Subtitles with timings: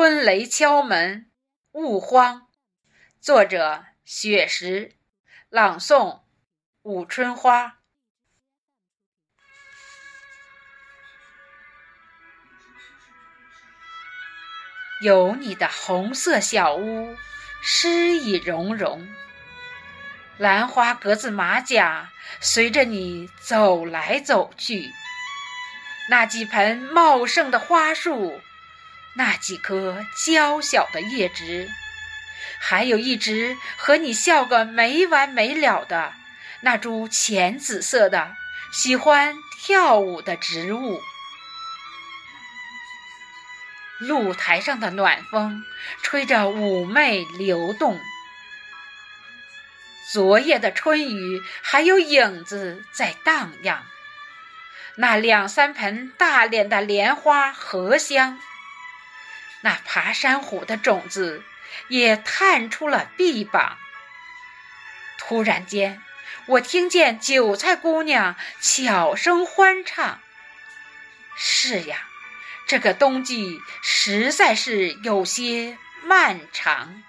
[0.00, 1.28] 春雷敲门，
[1.72, 2.46] 勿慌。
[3.20, 4.92] 作者：雪石，
[5.48, 6.20] 朗诵：
[6.82, 7.80] 武春花。
[15.02, 17.16] 有你的红色小屋，
[17.60, 19.04] 诗意融融。
[20.36, 24.92] 兰花格子马甲，随着你走来走去。
[26.08, 28.40] 那几盆茂盛的花树。
[29.14, 31.68] 那几棵娇小的叶枝，
[32.60, 36.14] 还有一直和你笑个没完没了的
[36.60, 38.36] 那株浅紫色的、
[38.72, 41.00] 喜欢跳舞的植物。
[43.98, 45.64] 露台上的暖风
[46.02, 47.98] 吹着妩媚流动，
[50.12, 53.84] 昨夜的春雨还有影子在荡漾。
[54.94, 58.38] 那两三盆大脸的莲花荷香。
[59.60, 61.42] 那爬山虎的种子
[61.88, 63.76] 也探出了臂膀。
[65.18, 66.02] 突然间，
[66.46, 70.20] 我听见韭菜姑娘悄声欢唱
[71.36, 72.06] ：“是呀，
[72.66, 77.02] 这个冬季实在是有些漫长。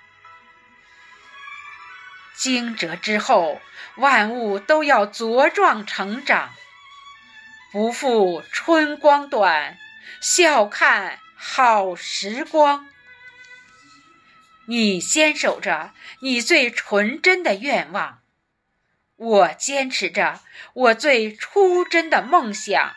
[2.35, 3.61] 惊蛰之后，
[3.95, 6.53] 万物都要茁壮成长，
[7.71, 9.77] 不负春光短，
[10.19, 12.89] 笑看。”好时光，
[14.65, 18.21] 你坚守着你最纯真的愿望，
[19.15, 20.41] 我坚持着
[20.73, 22.93] 我最初真的梦想。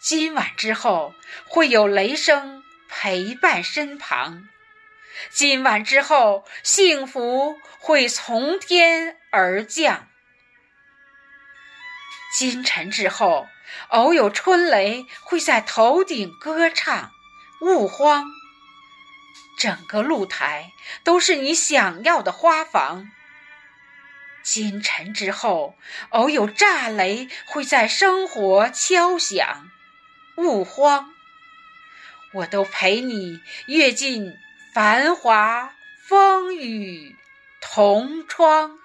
[0.00, 1.12] 今晚之后
[1.48, 4.48] 会有雷声陪伴身旁，
[5.28, 10.08] 今晚之后幸福会从天而降。
[12.32, 13.48] 今晨之后，
[13.88, 17.12] 偶有春雷会在头顶歌唱，
[17.60, 18.30] 勿慌。
[19.58, 20.72] 整个露台
[21.04, 23.10] 都是你想要的花房。
[24.42, 25.76] 今晨之后，
[26.10, 29.70] 偶有炸雷会在生活敲响，
[30.36, 31.12] 勿慌。
[32.32, 34.32] 我都陪你阅尽
[34.72, 35.74] 繁华
[36.08, 37.16] 风雨
[37.60, 38.79] 同窗。